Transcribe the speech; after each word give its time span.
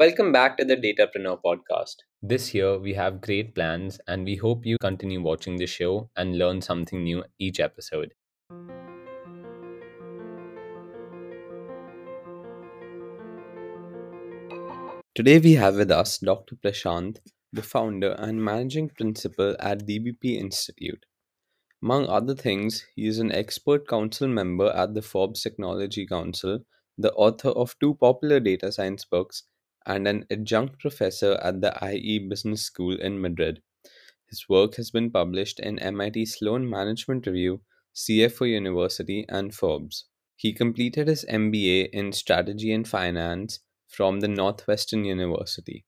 Welcome 0.00 0.32
back 0.32 0.56
to 0.56 0.64
the 0.64 0.76
Datapreneur 0.76 1.42
podcast. 1.44 1.96
This 2.22 2.54
year, 2.54 2.78
we 2.78 2.94
have 2.94 3.20
great 3.20 3.54
plans, 3.54 4.00
and 4.08 4.24
we 4.24 4.36
hope 4.36 4.64
you 4.64 4.78
continue 4.80 5.20
watching 5.20 5.56
the 5.56 5.66
show 5.66 6.08
and 6.16 6.38
learn 6.38 6.62
something 6.62 7.04
new 7.04 7.22
each 7.38 7.60
episode. 7.60 8.14
Today, 15.14 15.38
we 15.38 15.52
have 15.52 15.74
with 15.74 15.90
us 15.90 16.16
Dr. 16.16 16.56
Prashanth, 16.56 17.18
the 17.52 17.62
founder 17.62 18.12
and 18.18 18.44
managing 18.44 18.88
principal 18.90 19.56
at 19.58 19.86
DBP 19.86 20.36
Institute. 20.36 21.04
Among 21.82 22.06
other 22.06 22.34
things, 22.34 22.84
he 22.94 23.06
is 23.06 23.18
an 23.18 23.32
expert 23.32 23.88
council 23.88 24.28
member 24.28 24.70
at 24.70 24.94
the 24.94 25.02
Forbes 25.02 25.42
Technology 25.42 26.06
Council, 26.06 26.60
the 26.98 27.12
author 27.14 27.48
of 27.48 27.78
two 27.80 27.94
popular 27.94 28.38
data 28.38 28.70
science 28.70 29.04
books, 29.04 29.44
and 29.86 30.06
an 30.06 30.26
adjunct 30.30 30.78
professor 30.78 31.34
at 31.42 31.60
the 31.60 31.72
IE 31.82 32.18
Business 32.28 32.62
School 32.62 33.00
in 33.00 33.20
Madrid. 33.20 33.62
His 34.28 34.48
work 34.48 34.76
has 34.76 34.90
been 34.90 35.10
published 35.10 35.58
in 35.58 35.78
MIT 35.78 36.26
Sloan 36.26 36.68
Management 36.68 37.26
Review, 37.26 37.62
CFO 37.94 38.48
University, 38.48 39.24
and 39.28 39.54
Forbes. 39.54 40.04
He 40.36 40.52
completed 40.52 41.08
his 41.08 41.24
MBA 41.28 41.88
in 41.92 42.12
Strategy 42.12 42.72
and 42.72 42.86
Finance 42.86 43.60
from 43.88 44.20
the 44.20 44.28
Northwestern 44.28 45.04
University. 45.04 45.84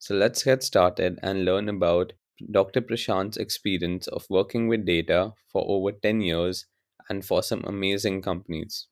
So 0.00 0.14
let's 0.14 0.44
get 0.44 0.62
started 0.62 1.18
and 1.24 1.44
learn 1.44 1.68
about 1.68 2.12
Dr. 2.52 2.80
Prashanth's 2.80 3.36
experience 3.36 4.06
of 4.06 4.24
working 4.30 4.68
with 4.68 4.86
data 4.86 5.32
for 5.48 5.64
over 5.66 5.90
10 5.90 6.20
years 6.20 6.66
and 7.08 7.24
for 7.24 7.42
some 7.42 7.64
amazing 7.66 8.22
companies. 8.22 8.86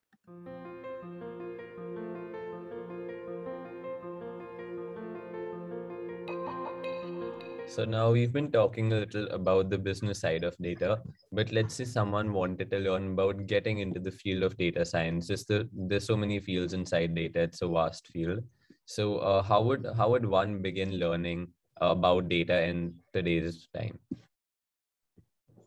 So 7.69 7.84
now 7.84 8.11
we've 8.11 8.33
been 8.33 8.50
talking 8.50 8.92
a 8.92 9.00
little 9.00 9.28
about 9.28 9.70
the 9.70 9.78
business 9.78 10.20
side 10.20 10.42
of 10.42 10.56
data, 10.59 11.03
but 11.31 11.53
let's 11.53 11.75
say 11.75 11.84
someone 11.84 12.33
wanted 12.33 12.70
to 12.70 12.78
learn 12.78 13.12
about 13.12 13.47
getting 13.47 13.78
into 13.78 14.00
the 14.00 14.11
field 14.11 14.42
of 14.42 14.56
data 14.56 14.84
science. 14.84 15.28
Just 15.28 15.48
the, 15.48 15.69
there's 15.72 16.06
so 16.06 16.16
many 16.16 16.41
fields 16.41 16.72
inside 16.72 17.14
data; 17.14 17.42
it's 17.42 17.62
a 17.62 17.69
vast 17.69 18.09
field. 18.09 18.42
So 18.87 19.19
uh, 19.19 19.42
how 19.42 19.62
would 19.62 19.87
how 19.97 20.11
would 20.11 20.25
one 20.25 20.62
begin 20.62 20.98
learning 20.98 21.48
about 21.81 22.29
data 22.29 22.62
in 22.62 22.95
today's 23.12 23.69
time? 23.75 23.98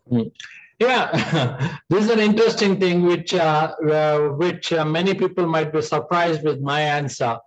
Hmm. 0.09 0.29
Yeah, 0.79 1.67
this 1.89 2.05
is 2.05 2.09
an 2.09 2.19
interesting 2.19 2.79
thing 2.79 3.03
which 3.03 3.33
uh, 3.33 3.75
uh, 3.91 4.19
which 4.39 4.71
uh, 4.71 4.85
many 4.85 5.13
people 5.13 5.45
might 5.45 5.73
be 5.73 5.81
surprised 5.81 6.45
with 6.45 6.61
my 6.61 6.79
answer. 6.79 7.37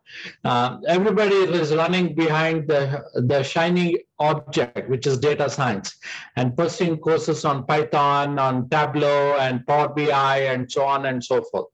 Uh, 0.44 0.76
everybody 0.86 1.36
is 1.36 1.74
running 1.74 2.14
behind 2.14 2.68
the 2.68 3.02
the 3.14 3.42
shiny 3.42 4.04
object, 4.18 4.90
which 4.90 5.06
is 5.06 5.16
data 5.16 5.48
science, 5.48 5.96
and 6.36 6.54
pursuing 6.54 6.98
courses 6.98 7.46
on 7.46 7.64
Python, 7.64 8.38
on 8.38 8.68
Tableau, 8.68 9.36
and 9.38 9.66
Power 9.66 9.88
BI, 9.88 10.36
and 10.52 10.70
so 10.70 10.84
on 10.84 11.06
and 11.06 11.24
so 11.24 11.42
forth. 11.50 11.68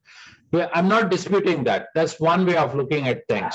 I'm 0.52 0.86
not 0.88 1.10
disputing 1.10 1.64
that. 1.64 1.88
That's 1.96 2.20
one 2.20 2.46
way 2.46 2.56
of 2.56 2.76
looking 2.76 3.08
at 3.08 3.26
things, 3.28 3.54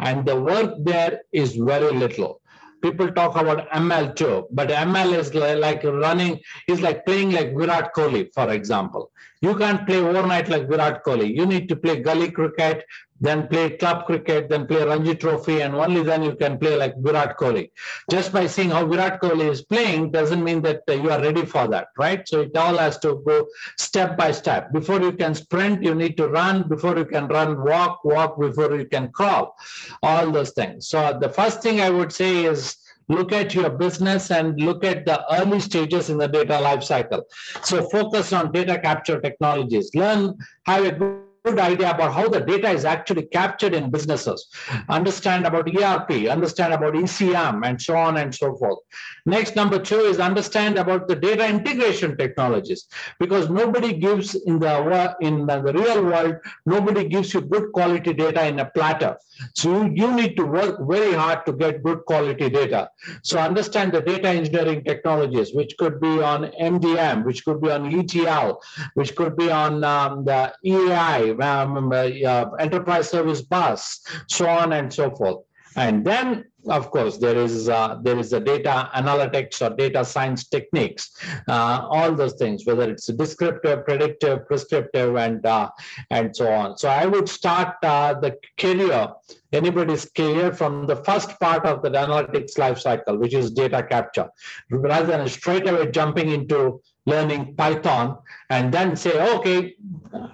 and 0.00 0.24
the 0.24 0.40
work 0.40 0.74
there 0.84 1.20
is 1.32 1.56
very 1.56 1.92
little 1.92 2.40
people 2.82 3.10
talk 3.12 3.36
about 3.36 3.68
ML 3.70 4.14
too, 4.14 4.46
but 4.50 4.68
ML 4.68 5.12
is 5.18 5.34
like 5.34 5.82
running, 5.84 6.40
is 6.66 6.80
like 6.80 7.04
playing 7.04 7.32
like 7.32 7.54
Virat 7.54 7.94
Kohli, 7.94 8.32
for 8.32 8.52
example. 8.52 9.10
You 9.40 9.56
can't 9.56 9.86
play 9.86 9.98
overnight 9.98 10.48
like 10.48 10.68
Virat 10.68 11.04
Kohli. 11.04 11.34
You 11.34 11.46
need 11.46 11.68
to 11.68 11.76
play 11.76 12.00
gully 12.00 12.30
cricket, 12.30 12.84
then 13.20 13.48
play 13.48 13.70
club 13.70 14.06
cricket, 14.06 14.48
then 14.48 14.66
play 14.66 14.84
Ranji 14.84 15.14
Trophy, 15.14 15.60
and 15.60 15.74
only 15.74 16.02
then 16.02 16.22
you 16.22 16.34
can 16.34 16.58
play 16.58 16.76
like 16.76 16.94
Virat 16.98 17.36
Kohli. 17.38 17.70
Just 18.10 18.32
by 18.32 18.46
seeing 18.46 18.70
how 18.70 18.86
Virat 18.86 19.20
Kohli 19.20 19.48
is 19.48 19.62
playing 19.62 20.10
doesn't 20.10 20.42
mean 20.42 20.62
that 20.62 20.82
uh, 20.88 20.92
you 20.92 21.10
are 21.10 21.20
ready 21.20 21.44
for 21.44 21.68
that, 21.68 21.88
right? 21.98 22.26
So 22.28 22.40
it 22.42 22.56
all 22.56 22.76
has 22.76 22.98
to 23.00 23.22
go 23.26 23.46
step 23.76 24.16
by 24.16 24.32
step. 24.32 24.72
Before 24.72 25.00
you 25.00 25.12
can 25.12 25.34
sprint, 25.34 25.82
you 25.82 25.94
need 25.94 26.16
to 26.16 26.28
run. 26.28 26.68
Before 26.68 26.96
you 26.96 27.04
can 27.04 27.28
run, 27.28 27.62
walk, 27.64 28.04
walk 28.04 28.40
before 28.40 28.76
you 28.76 28.86
can 28.86 29.10
crawl, 29.12 29.56
all 30.02 30.30
those 30.30 30.50
things. 30.50 30.88
So 30.88 31.16
the 31.20 31.28
first 31.28 31.62
thing 31.62 31.80
I 31.80 31.90
would 31.90 32.12
say 32.12 32.44
is 32.44 32.76
look 33.08 33.32
at 33.32 33.54
your 33.54 33.70
business 33.70 34.30
and 34.30 34.60
look 34.60 34.84
at 34.84 35.06
the 35.06 35.24
early 35.34 35.60
stages 35.60 36.10
in 36.10 36.18
the 36.18 36.28
data 36.28 36.54
lifecycle. 36.54 37.22
So 37.62 37.88
focus 37.88 38.32
on 38.32 38.52
data 38.52 38.78
capture 38.78 39.20
technologies. 39.20 39.90
Learn, 39.94 40.36
have 40.66 40.84
a 40.84 40.92
good 40.92 41.27
good 41.44 41.58
idea 41.58 41.90
about 41.90 42.12
how 42.12 42.28
the 42.28 42.40
data 42.40 42.70
is 42.70 42.84
actually 42.84 43.26
captured 43.26 43.74
in 43.74 43.90
businesses, 43.90 44.48
understand 44.88 45.46
about 45.46 45.68
ERP, 45.68 46.28
understand 46.28 46.72
about 46.72 46.94
ECM, 46.94 47.66
and 47.66 47.80
so 47.80 47.96
on 47.96 48.16
and 48.18 48.34
so 48.34 48.54
forth. 48.56 48.78
Next, 49.26 49.56
number 49.56 49.78
two 49.78 50.00
is 50.00 50.18
understand 50.18 50.78
about 50.78 51.08
the 51.08 51.16
data 51.16 51.46
integration 51.46 52.16
technologies, 52.16 52.88
because 53.18 53.50
nobody 53.50 53.92
gives 53.92 54.34
in 54.34 54.58
the 54.58 55.16
in 55.20 55.46
the 55.46 55.72
real 55.72 56.04
world, 56.04 56.36
nobody 56.66 57.08
gives 57.08 57.34
you 57.34 57.40
good 57.40 57.72
quality 57.72 58.12
data 58.12 58.46
in 58.46 58.58
a 58.58 58.66
platter. 58.66 59.16
So 59.54 59.84
you 59.84 60.12
need 60.12 60.36
to 60.36 60.44
work 60.44 60.78
very 60.88 61.12
hard 61.12 61.46
to 61.46 61.52
get 61.52 61.82
good 61.82 62.04
quality 62.06 62.48
data. 62.48 62.90
So 63.22 63.38
understand 63.38 63.92
the 63.92 64.00
data 64.00 64.28
engineering 64.28 64.84
technologies, 64.84 65.54
which 65.54 65.76
could 65.78 66.00
be 66.00 66.22
on 66.22 66.44
MDM, 66.60 67.24
which 67.24 67.44
could 67.44 67.60
be 67.60 67.70
on 67.70 67.94
ETL, 67.94 68.60
which 68.94 69.14
could 69.14 69.36
be 69.36 69.50
on 69.50 69.84
um, 69.84 70.24
the 70.24 70.52
EAI, 70.64 71.27
um, 71.30 71.92
uh, 71.92 72.44
enterprise 72.58 73.08
service 73.08 73.42
bus, 73.42 74.00
so 74.28 74.46
on 74.48 74.72
and 74.72 74.92
so 74.92 75.10
forth. 75.10 75.44
And 75.76 76.04
then, 76.04 76.44
of 76.68 76.90
course, 76.90 77.18
there 77.18 77.36
is 77.36 77.68
uh, 77.68 77.98
there 78.02 78.18
is 78.18 78.32
a 78.32 78.40
data 78.40 78.90
analytics 78.94 79.62
or 79.64 79.74
data 79.76 80.04
science 80.04 80.48
techniques, 80.48 81.10
uh, 81.46 81.86
all 81.88 82.12
those 82.14 82.34
things, 82.34 82.66
whether 82.66 82.90
it's 82.90 83.06
descriptive, 83.06 83.84
predictive, 83.84 84.46
prescriptive, 84.48 85.16
and 85.16 85.44
uh, 85.46 85.70
and 86.10 86.34
so 86.34 86.50
on. 86.50 86.76
So 86.78 86.88
I 86.88 87.06
would 87.06 87.28
start 87.28 87.76
uh, 87.82 88.14
the 88.14 88.36
career, 88.58 89.08
anybody's 89.52 90.06
career, 90.06 90.52
from 90.52 90.86
the 90.86 90.96
first 90.96 91.38
part 91.38 91.64
of 91.64 91.82
the 91.82 91.90
analytics 91.90 92.58
life 92.58 92.80
cycle, 92.80 93.16
which 93.16 93.34
is 93.34 93.52
data 93.52 93.82
capture, 93.82 94.28
rather 94.70 95.06
than 95.06 95.28
straight 95.28 95.68
away 95.68 95.90
jumping 95.92 96.30
into 96.30 96.80
learning 97.12 97.54
Python 97.56 98.18
and 98.50 98.72
then 98.72 98.96
say, 98.96 99.14
okay, 99.36 99.74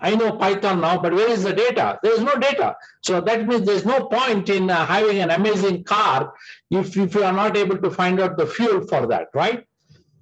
I 0.00 0.14
know 0.14 0.32
Python 0.32 0.80
now, 0.80 1.00
but 1.00 1.12
where 1.12 1.30
is 1.30 1.42
the 1.42 1.52
data? 1.52 1.98
There 2.02 2.12
is 2.12 2.20
no 2.20 2.34
data. 2.48 2.76
So 3.02 3.20
that 3.20 3.46
means 3.46 3.66
there's 3.66 3.86
no 3.86 4.06
point 4.06 4.48
in 4.48 4.70
uh, 4.70 4.86
having 4.86 5.18
an 5.18 5.30
amazing 5.30 5.84
car 5.84 6.34
if, 6.70 6.96
if 6.96 7.14
you 7.14 7.24
are 7.24 7.32
not 7.32 7.56
able 7.56 7.78
to 7.78 7.90
find 7.90 8.20
out 8.20 8.36
the 8.36 8.46
fuel 8.46 8.86
for 8.86 9.06
that, 9.06 9.28
right? 9.34 9.66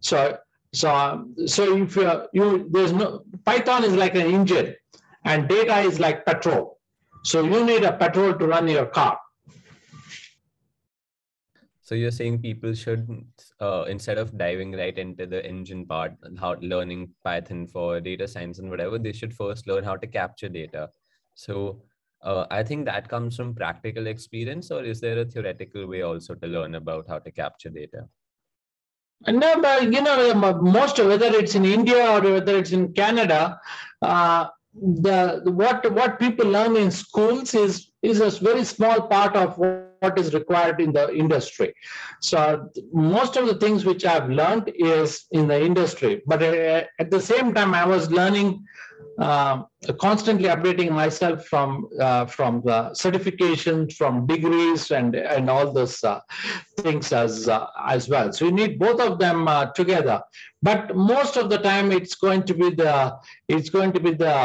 So 0.01 0.39
so 0.75 0.91
so 1.47 1.77
if 1.77 1.97
you, 1.97 2.11
you 2.33 2.69
there's 2.71 2.93
no 2.93 3.25
Python 3.45 3.85
is 3.85 3.95
like 3.95 4.15
an 4.15 4.29
engine 4.39 4.75
and 5.25 5.49
data 5.49 5.79
is 5.81 6.01
like 6.01 6.25
petrol. 6.25 6.79
So 7.25 7.43
you 7.45 7.65
need 7.65 7.85
a 7.85 7.93
petrol 7.93 8.35
to 8.35 8.47
run 8.47 8.69
your 8.69 8.87
car. 8.87 9.19
So 11.93 11.97
you're 11.97 12.11
saying 12.11 12.39
people 12.39 12.73
should, 12.73 13.07
uh, 13.61 13.85
instead 13.87 14.17
of 14.17 14.39
diving 14.39 14.73
right 14.73 14.97
into 14.97 15.27
the 15.27 15.45
engine 15.47 15.85
part 15.85 16.15
how 16.41 16.55
learning 16.63 17.11
Python 17.23 17.67
for 17.67 18.01
data 18.01 18.27
science 18.27 18.59
and 18.61 18.71
whatever, 18.71 18.99
they 18.99 19.13
should 19.13 19.35
first 19.35 19.67
learn 19.67 19.85
how 19.85 19.97
to 19.97 20.07
capture 20.07 20.49
data. 20.49 20.89
So 21.35 21.83
uh, 22.23 22.47
I 22.51 22.63
think 22.63 22.87
that 22.87 23.11
comes 23.11 23.37
from 23.37 23.55
practical 23.55 24.07
experience, 24.07 24.71
or 24.71 24.83
is 24.83 25.03
there 25.03 25.19
a 25.19 25.27
theoretical 25.27 25.87
way 25.87 26.01
also 26.01 26.35
to 26.35 26.47
learn 26.47 26.77
about 26.77 27.11
how 27.11 27.19
to 27.19 27.31
capture 27.31 27.69
data? 27.69 28.09
No, 29.29 29.61
but 29.61 29.93
you 29.93 30.01
know, 30.01 30.35
most 30.63 30.99
whether 30.99 31.27
it's 31.27 31.56
in 31.56 31.67
India 31.67 32.11
or 32.11 32.23
whether 32.23 32.56
it's 32.56 32.73
in 32.73 32.95
Canada, 32.95 33.61
uh, 34.00 34.47
the 34.73 35.43
what 35.45 35.93
what 35.93 36.19
people 36.19 36.47
learn 36.47 36.75
in 36.75 36.91
schools 36.91 37.55
is 37.55 37.91
is 38.00 38.23
a 38.23 38.31
very 38.43 38.65
small 38.65 39.09
part 39.09 39.37
of 39.37 39.59
what 40.02 40.19
is 40.19 40.34
required 40.34 40.81
in 40.81 40.93
the 40.93 41.06
industry. 41.14 41.72
So 42.20 42.69
most 42.93 43.37
of 43.37 43.46
the 43.46 43.54
things 43.54 43.84
which 43.84 44.04
I've 44.04 44.28
learned 44.28 44.72
is 44.75 45.26
in 45.31 45.46
the 45.46 45.60
industry, 45.70 46.22
but 46.26 46.43
uh, 46.43 46.82
at 46.99 47.10
the 47.10 47.20
same 47.20 47.54
time, 47.54 47.72
I 47.72 47.87
was 47.87 48.10
learning, 48.10 48.66
uh, 49.19 49.62
constantly 50.00 50.49
updating 50.54 50.90
myself 50.90 51.46
from 51.52 51.69
uh, 52.00 52.25
from 52.37 52.62
the 52.69 52.78
certifications, 53.04 53.94
from 54.00 54.26
degrees, 54.26 54.90
and 54.90 55.14
and 55.37 55.44
all 55.54 55.66
those 55.78 56.02
uh, 56.02 56.20
things 56.78 57.12
as 57.12 57.49
uh, 57.49 57.66
as 57.96 58.08
well. 58.08 58.32
So 58.32 58.46
you 58.46 58.52
need 58.60 58.78
both 58.87 59.00
of 59.08 59.19
them 59.25 59.46
uh, 59.46 59.66
together. 59.81 60.19
But 60.62 60.96
most 60.96 61.37
of 61.37 61.50
the 61.52 61.58
time, 61.58 61.93
it's 61.99 62.16
going 62.26 62.43
to 62.50 62.54
be 62.62 62.70
the 62.82 62.94
it's 63.49 63.70
going 63.70 63.93
to 63.93 64.00
be 64.00 64.14
the 64.26 64.37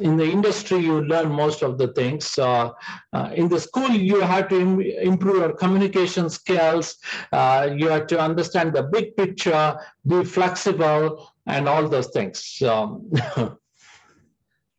in 0.00 0.16
the 0.16 0.24
industry 0.24 0.78
you 0.78 1.02
learn 1.02 1.30
most 1.30 1.62
of 1.62 1.78
the 1.78 1.88
things. 1.88 2.38
Uh, 2.38 2.70
uh, 3.12 3.30
in 3.34 3.48
the 3.48 3.60
school 3.60 3.90
you 3.90 4.20
have 4.20 4.48
to 4.48 4.60
Im- 4.60 4.80
improve 4.80 5.36
your 5.36 5.52
communication 5.52 6.30
skills. 6.30 6.96
Uh, 7.32 7.70
you 7.76 7.88
have 7.88 8.06
to 8.08 8.20
understand 8.20 8.72
the 8.72 8.82
big 8.82 9.16
picture 9.16 9.78
be 10.06 10.24
flexible 10.24 11.32
and 11.46 11.68
all 11.68 11.88
those 11.88 12.08
things. 12.08 12.44
So, 12.44 13.04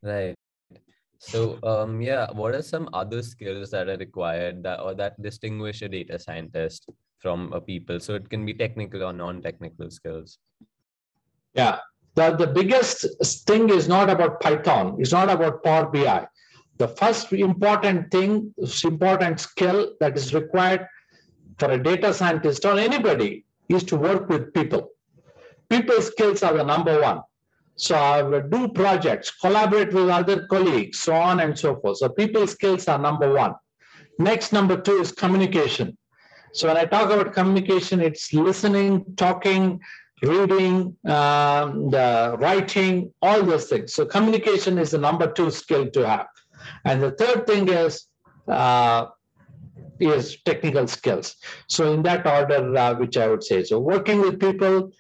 right. 0.03 0.35
So 1.19 1.59
um 1.63 2.01
yeah 2.01 2.31
what 2.31 2.55
are 2.55 2.61
some 2.61 2.87
other 2.93 3.21
skills 3.21 3.71
that 3.71 3.89
are 3.89 3.97
required 3.97 4.63
that 4.63 4.79
or 4.79 4.95
that 4.95 5.21
distinguish 5.21 5.81
a 5.81 5.89
data 5.89 6.17
scientist 6.17 6.89
from 7.19 7.51
a 7.53 7.59
people? 7.59 7.99
So 7.99 8.15
it 8.15 8.29
can 8.29 8.45
be 8.45 8.53
technical 8.53 9.03
or 9.03 9.13
non-technical 9.13 9.91
skills. 9.91 10.39
Yeah 11.53 11.79
the, 12.15 12.35
the 12.35 12.47
biggest 12.47 13.05
thing 13.47 13.69
is 13.69 13.87
not 13.87 14.09
about 14.09 14.41
Python, 14.41 14.97
it's 14.99 15.11
not 15.11 15.29
about 15.29 15.63
Power 15.63 15.87
BI. 15.87 16.27
The 16.77 16.87
first 16.87 17.31
important 17.33 18.09
thing, 18.11 18.53
important 18.83 19.39
skill 19.39 19.93
that 19.99 20.17
is 20.17 20.33
required 20.33 20.87
for 21.57 21.71
a 21.71 21.81
data 21.81 22.13
scientist 22.13 22.65
or 22.65 22.77
anybody 22.77 23.45
is 23.67 23.83
to 23.85 23.97
work 23.97 24.29
with 24.29 24.53
people. 24.53 24.89
People 25.69 26.01
skills 26.01 26.41
are 26.41 26.55
the 26.55 26.63
number 26.63 27.01
one. 27.01 27.21
So 27.75 27.95
I 27.95 28.21
will 28.21 28.41
do 28.41 28.67
projects, 28.69 29.29
collaborate 29.29 29.93
with 29.93 30.09
other 30.09 30.47
colleagues, 30.47 30.99
so 30.99 31.13
on 31.13 31.39
and 31.39 31.57
so 31.57 31.79
forth. 31.79 31.97
So 31.97 32.09
people 32.09 32.47
skills 32.47 32.87
are 32.87 32.97
number 32.97 33.33
one. 33.33 33.53
Next, 34.17 34.51
number 34.51 34.79
two 34.81 34.99
is 34.99 35.11
communication. 35.11 35.97
So 36.53 36.67
when 36.67 36.77
I 36.77 36.85
talk 36.85 37.09
about 37.09 37.33
communication, 37.33 38.01
it's 38.01 38.33
listening, 38.33 39.05
talking, 39.15 39.79
reading, 40.21 40.95
um, 41.05 41.89
the 41.89 42.35
writing, 42.39 43.13
all 43.21 43.43
those 43.43 43.65
things. 43.65 43.93
So 43.93 44.05
communication 44.05 44.77
is 44.77 44.91
the 44.91 44.97
number 44.97 45.31
two 45.31 45.51
skill 45.51 45.89
to 45.91 46.07
have. 46.07 46.27
And 46.85 47.01
the 47.01 47.11
third 47.11 47.47
thing 47.47 47.69
is 47.69 48.05
uh, 48.47 49.07
is 49.99 50.37
technical 50.43 50.87
skills. 50.87 51.35
So 51.67 51.93
in 51.93 52.03
that 52.03 52.25
order, 52.25 52.75
uh, 52.77 52.95
which 52.95 53.17
I 53.17 53.27
would 53.27 53.43
say. 53.43 53.63
So 53.63 53.79
working 53.79 54.21
with 54.21 54.39
people, 54.39 54.91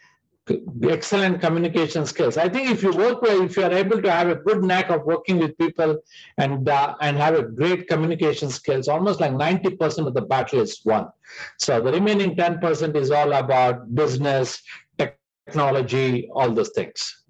excellent 0.83 1.41
communication 1.41 2.05
skills. 2.05 2.37
I 2.37 2.49
think 2.49 2.69
if 2.69 2.83
you 2.83 2.91
work 2.91 3.21
well, 3.21 3.41
if 3.41 3.57
you 3.57 3.63
are 3.63 3.71
able 3.71 4.01
to 4.01 4.11
have 4.11 4.29
a 4.29 4.35
good 4.35 4.63
knack 4.63 4.89
of 4.89 5.05
working 5.05 5.39
with 5.39 5.57
people 5.57 5.97
and 6.37 6.67
uh, 6.67 6.95
and 7.01 7.17
have 7.17 7.35
a 7.35 7.43
great 7.43 7.87
communication 7.87 8.49
skills, 8.49 8.87
almost 8.87 9.19
like 9.19 9.31
90% 9.31 10.07
of 10.07 10.13
the 10.13 10.21
battle 10.21 10.61
is 10.61 10.81
won. 10.85 11.07
So 11.57 11.81
the 11.81 11.91
remaining 11.91 12.35
10% 12.35 12.95
is 12.95 13.11
all 13.11 13.33
about 13.33 13.93
business, 13.93 14.61
technology, 14.97 16.29
all 16.33 16.51
those 16.51 16.69
things. 16.69 17.23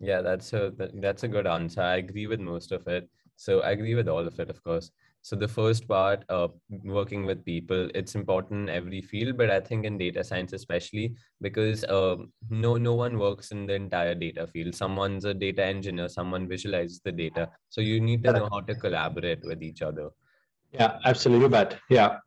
Yeah, 0.00 0.20
that's 0.22 0.52
a 0.52 0.72
that's 0.94 1.22
a 1.22 1.28
good 1.28 1.46
answer. 1.46 1.80
I 1.80 1.96
agree 1.96 2.26
with 2.26 2.40
most 2.40 2.72
of 2.72 2.86
it. 2.88 3.08
So 3.36 3.60
I 3.60 3.70
agree 3.70 3.94
with 3.94 4.08
all 4.08 4.26
of 4.26 4.38
it, 4.38 4.50
of 4.50 4.62
course. 4.62 4.90
So 5.24 5.36
the 5.36 5.48
first 5.48 5.88
part, 5.88 6.22
uh, 6.28 6.48
working 6.84 7.24
with 7.24 7.46
people, 7.46 7.88
it's 7.94 8.14
important 8.14 8.68
in 8.68 8.76
every 8.76 9.00
field, 9.00 9.38
but 9.38 9.48
I 9.48 9.58
think 9.58 9.86
in 9.86 9.96
data 9.96 10.22
science 10.22 10.52
especially 10.52 11.14
because 11.40 11.82
uh, 11.84 12.16
no 12.50 12.76
no 12.76 12.92
one 12.92 13.18
works 13.18 13.50
in 13.50 13.64
the 13.64 13.72
entire 13.72 14.14
data 14.14 14.46
field. 14.46 14.74
Someone's 14.74 15.24
a 15.24 15.32
data 15.32 15.64
engineer, 15.64 16.10
someone 16.10 16.46
visualizes 16.46 17.00
the 17.02 17.10
data. 17.10 17.48
So 17.70 17.80
you 17.80 18.02
need 18.02 18.22
to 18.24 18.34
know 18.34 18.50
how 18.52 18.60
to 18.60 18.74
collaborate 18.74 19.42
with 19.44 19.62
each 19.62 19.80
other. 19.80 20.10
Yeah, 20.72 20.98
absolutely, 21.06 21.48
but 21.48 21.78
yeah. 21.88 22.18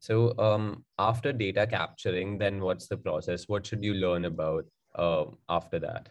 So 0.00 0.36
um, 0.40 0.84
after 0.98 1.32
data 1.32 1.68
capturing, 1.68 2.36
then 2.36 2.60
what's 2.60 2.88
the 2.88 2.96
process? 2.96 3.48
What 3.48 3.64
should 3.64 3.84
you 3.84 3.94
learn 3.94 4.24
about 4.24 4.64
uh, 4.96 5.26
after 5.48 5.78
that? 5.78 6.08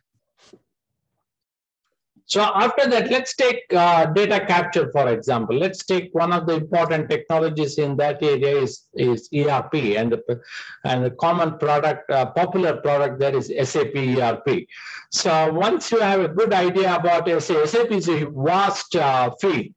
So 2.28 2.42
after 2.42 2.90
that, 2.90 3.10
let's 3.10 3.36
take 3.36 3.62
uh, 3.74 4.08
data 4.08 4.46
capture, 4.46 4.92
for 4.92 5.08
example. 5.08 5.58
Let's 5.58 5.86
take 5.86 6.10
one 6.14 6.34
of 6.34 6.46
the 6.46 6.56
important 6.56 7.10
technologies 7.10 7.78
in 7.78 7.96
that 7.98 8.22
area 8.22 8.58
is, 8.58 8.84
is 8.96 9.30
ERP 9.34 9.76
and 9.96 10.12
the, 10.12 10.42
and 10.84 11.06
the 11.06 11.12
common 11.12 11.58
product, 11.58 12.10
uh, 12.12 12.26
popular 12.26 12.82
product 12.82 13.20
there 13.20 13.34
is 13.34 13.48
SAP 13.70 13.96
ERP. 13.96 14.68
So 15.10 15.54
once 15.54 15.90
you 15.90 16.02
have 16.02 16.20
a 16.20 16.28
good 16.28 16.54
idea 16.54 16.96
about 16.96 17.30
SAP, 17.42 17.66
SAP 17.66 17.92
is 17.92 18.10
a 18.10 18.26
vast 18.26 18.98
uh, 18.98 19.32
field. 19.40 19.74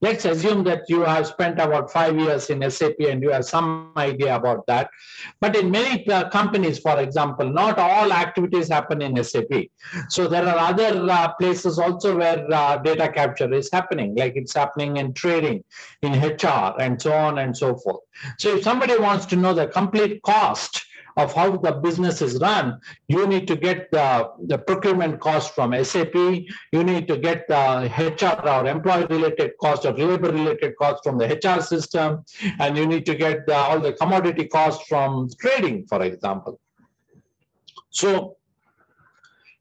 Let's 0.00 0.24
assume 0.24 0.64
that 0.64 0.82
you 0.88 1.02
have 1.02 1.26
spent 1.26 1.58
about 1.58 1.90
five 1.90 2.18
years 2.18 2.50
in 2.50 2.68
SAP 2.70 2.96
and 3.00 3.22
you 3.22 3.30
have 3.30 3.44
some 3.44 3.92
idea 3.96 4.36
about 4.36 4.66
that. 4.66 4.90
But 5.40 5.56
in 5.56 5.70
many 5.70 6.08
uh, 6.08 6.28
companies, 6.30 6.78
for 6.78 6.98
example, 7.00 7.48
not 7.48 7.78
all 7.78 8.12
activities 8.12 8.68
happen 8.68 9.02
in 9.02 9.22
SAP. 9.22 9.68
So 10.08 10.28
there 10.28 10.46
are 10.46 10.58
other 10.58 11.10
uh, 11.10 11.32
places 11.34 11.78
also 11.78 12.16
where 12.16 12.46
uh, 12.52 12.76
data 12.78 13.10
capture 13.10 13.52
is 13.52 13.70
happening, 13.72 14.14
like 14.14 14.36
it's 14.36 14.54
happening 14.54 14.98
in 14.98 15.14
trading, 15.14 15.64
in 16.02 16.12
HR, 16.12 16.74
and 16.78 17.00
so 17.00 17.12
on 17.12 17.38
and 17.38 17.56
so 17.56 17.76
forth. 17.76 18.02
So 18.38 18.56
if 18.56 18.62
somebody 18.64 18.98
wants 18.98 19.26
to 19.26 19.36
know 19.36 19.54
the 19.54 19.66
complete 19.66 20.22
cost 20.22 20.85
of 21.16 21.32
how 21.32 21.56
the 21.56 21.72
business 21.72 22.20
is 22.20 22.38
run, 22.40 22.80
you 23.08 23.26
need 23.26 23.48
to 23.48 23.56
get 23.56 23.90
the, 23.90 24.30
the 24.46 24.58
procurement 24.58 25.18
cost 25.18 25.54
from 25.54 25.72
SAP, 25.84 26.14
you 26.14 26.84
need 26.84 27.08
to 27.08 27.16
get 27.16 27.48
the 27.48 27.90
HR 27.96 28.48
or 28.48 28.66
employee 28.66 29.06
related 29.06 29.52
cost 29.60 29.84
or 29.86 29.92
labor 29.92 30.30
related 30.30 30.76
cost 30.76 31.02
from 31.02 31.16
the 31.18 31.26
HR 31.26 31.62
system, 31.62 32.24
and 32.60 32.76
you 32.76 32.86
need 32.86 33.06
to 33.06 33.14
get 33.14 33.46
the, 33.46 33.54
all 33.54 33.80
the 33.80 33.94
commodity 33.94 34.46
costs 34.46 34.86
from 34.88 35.28
trading, 35.40 35.86
for 35.86 36.02
example. 36.02 36.60
So 37.90 38.36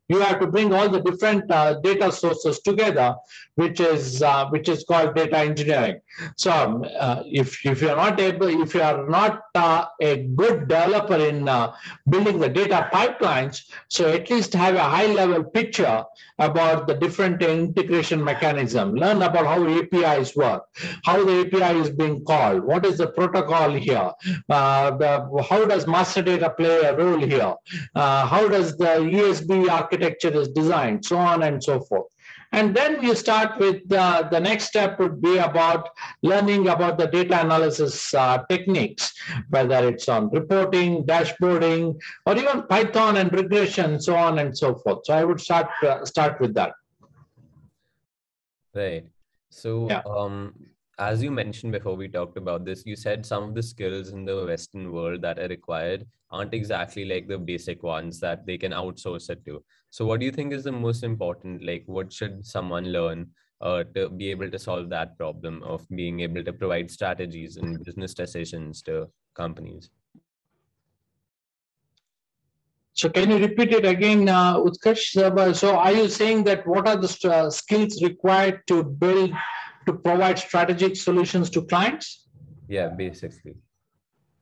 you 0.08 0.20
have 0.20 0.40
to 0.40 0.48
bring 0.48 0.74
all 0.74 0.90
the 0.90 1.02
different 1.02 1.50
uh, 1.50 1.80
data 1.80 2.12
sources 2.12 2.60
together 2.60 3.16
which 3.56 3.80
is 3.80 4.22
uh, 4.22 4.46
which 4.50 4.70
is 4.70 4.84
called 4.84 5.16
data 5.16 5.38
engineering 5.38 6.00
so 6.36 6.52
um, 6.52 6.86
uh, 7.00 7.24
if 7.26 7.66
if 7.66 7.82
you're 7.82 7.96
not 7.96 8.20
able 8.20 8.48
if 8.48 8.74
you 8.74 8.82
are 8.82 9.08
not 9.08 9.44
uh, 9.56 9.86
a 10.02 10.24
good 10.42 10.68
developer 10.68 11.16
in 11.16 11.48
uh, 11.48 11.74
building 12.10 12.40
the 12.40 12.50
data 12.50 12.90
pipelines 12.94 13.62
so 13.90 14.08
at 14.10 14.30
least 14.30 14.54
have 14.54 14.76
a 14.76 14.90
high 14.96 15.08
level 15.08 15.44
picture 15.44 16.04
about 16.40 16.86
the 16.88 16.94
different 16.94 17.42
integration 17.42 18.22
mechanism. 18.22 18.94
Learn 18.94 19.22
about 19.22 19.46
how 19.46 19.66
apis 19.68 20.36
work 20.36 20.64
how 21.04 21.24
the 21.24 21.42
api 21.42 21.80
is 21.80 21.90
being 21.90 22.24
called 22.24 22.64
what 22.64 22.86
is 22.86 22.98
the 22.98 23.08
protocol 23.08 23.72
here 23.72 24.12
uh, 24.50 24.92
the, 24.92 25.46
how 25.50 25.66
does 25.66 25.88
master 25.88 26.22
data 26.22 26.50
play 26.50 26.82
a 26.82 26.96
role 26.98 27.20
here 27.20 27.54
how 27.96 28.48
does 28.48 28.78
the 28.78 28.94
esb 29.24 29.70
architecture 29.70 30.34
is 30.42 30.50
designed 30.50 31.04
so 31.04 31.18
on 31.18 31.44
and 31.44 31.64
so 31.64 31.80
forth 31.80 32.15
and 32.56 32.74
then 32.74 33.04
you 33.04 33.14
start 33.16 33.60
with 33.60 33.92
uh, 33.92 34.30
the 34.32 34.40
next 34.40 34.66
step 34.66 34.98
would 35.00 35.22
be 35.22 35.38
about 35.38 35.90
learning 36.24 36.70
about 36.70 36.98
the 36.98 37.08
data 37.08 37.42
analysis 37.42 38.14
uh, 38.14 38.44
techniques, 38.50 39.14
whether 39.50 39.90
it's 39.90 40.08
on 40.08 40.30
reporting, 40.30 41.04
dashboarding, 41.04 42.00
or 42.26 42.38
even 42.38 42.64
Python 42.64 43.18
and 43.18 43.32
regression, 43.34 44.00
so 44.00 44.16
on 44.16 44.40
and 44.40 44.58
so 44.58 44.74
forth. 44.76 45.00
So 45.06 45.14
I 45.14 45.26
would 45.26 45.42
start 45.42 45.68
uh, 45.84 46.06
start 46.06 46.40
with 46.40 46.54
that. 46.54 46.72
Right. 48.74 49.06
So 49.50 49.88
yeah. 49.90 50.02
um, 50.10 50.54
as 50.98 51.22
you 51.22 51.32
mentioned 51.32 51.74
before 51.74 51.96
we 51.96 52.08
talked 52.08 52.38
about 52.38 52.64
this, 52.66 52.86
you 52.86 52.96
said 52.96 53.26
some 53.26 53.44
of 53.44 53.56
the 53.56 53.64
skills 53.64 54.10
in 54.10 54.26
the 54.26 54.46
Western 54.46 54.92
world 54.92 55.22
that 55.22 55.40
are 55.40 55.48
required 55.48 56.06
aren't 56.32 56.54
exactly 56.54 57.06
like 57.06 57.28
the 57.28 57.38
basic 57.38 57.84
ones 57.84 58.20
that 58.20 58.46
they 58.46 58.58
can 58.58 58.72
outsource 58.72 59.30
it 59.30 59.44
to. 59.46 59.64
So, 59.90 60.06
what 60.06 60.20
do 60.20 60.26
you 60.26 60.32
think 60.32 60.54
is 60.54 60.64
the 60.64 60.72
most 60.72 61.04
important? 61.04 61.66
Like, 61.66 61.84
what 61.86 62.14
should 62.14 62.46
someone 62.46 62.86
learn 62.86 63.30
uh, 63.62 63.84
to 63.96 64.10
be 64.10 64.32
able 64.32 64.50
to 64.50 64.60
solve 64.60 64.90
that 64.90 65.18
problem 65.18 65.64
of 65.64 65.88
being 65.90 66.22
able 66.22 66.44
to 66.44 66.54
provide 66.54 66.90
strategies 66.90 67.58
and 67.58 67.84
business 67.84 68.14
decisions 68.14 68.82
to 68.84 69.10
companies? 69.34 69.90
So 72.94 73.10
can 73.10 73.30
you 73.30 73.40
repeat 73.40 73.74
it 73.74 73.86
again, 73.86 74.30
uh, 74.30 74.58
Utkarsh? 74.58 75.56
So 75.56 75.76
are 75.76 75.92
you 75.92 76.08
saying 76.08 76.46
that 76.46 76.66
what 76.66 76.88
are 76.88 76.96
the 76.96 77.30
uh, 77.30 77.50
skills 77.50 78.02
required 78.02 78.62
to 78.68 78.84
build 78.84 79.32
to 79.86 79.94
provide 79.94 80.38
strategic 80.40 80.96
solutions 80.96 81.50
to 81.52 81.62
clients? 81.64 82.28
Yeah, 82.68 82.90
basically. 82.90 83.56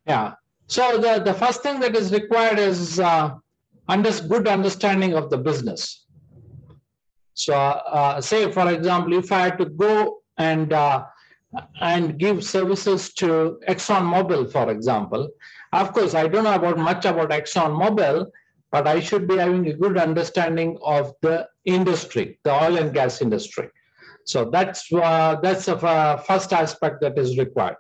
Yeah. 0.08 0.34
So 0.68 0.98
the, 0.98 1.22
the 1.24 1.34
first 1.34 1.62
thing 1.62 1.80
that 1.82 1.96
is 1.96 2.12
required 2.12 2.60
is 2.60 3.00
uh, 3.00 3.36
under, 3.88 4.12
good 4.28 4.48
understanding 4.48 5.14
of 5.14 5.30
the 5.30 5.38
business. 5.38 6.06
So 7.34 7.54
uh, 7.54 8.22
say, 8.22 8.52
for 8.52 8.72
example, 8.72 9.14
if 9.14 9.32
I 9.32 9.40
had 9.40 9.58
to 9.58 9.66
go 9.66 10.20
and 10.38 10.72
uh, 10.72 11.06
and 11.82 12.18
give 12.18 12.44
services 12.44 13.14
to 13.14 13.60
ExxonMobil, 13.68 14.52
for 14.52 14.72
example, 14.72 15.30
of 15.72 15.94
course, 15.94 16.16
I 16.16 16.28
don't 16.28 16.46
know 16.46 16.56
about 16.56 16.78
much 16.78 17.06
about 17.06 17.30
ExxonMobil, 17.30 18.28
but 18.72 18.88
I 18.88 19.00
should 19.00 19.28
be 19.28 19.38
having 19.38 19.68
a 19.68 19.74
good 19.74 19.98
understanding 19.98 20.78
of 20.84 21.14
the 21.22 21.48
industry, 21.66 22.40
the 22.44 22.52
oil 22.52 22.78
and 22.78 22.94
gas 22.94 23.22
industry. 23.22 23.70
So 24.26 24.50
that's 24.50 24.92
uh, 24.92 25.38
that's 25.42 25.66
the 25.66 25.76
uh, 25.76 26.18
first 26.18 26.54
aspect 26.54 27.02
that 27.02 27.18
is 27.18 27.38
required. 27.38 27.78